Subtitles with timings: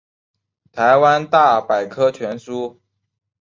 [0.71, 2.81] 台湾大百科全书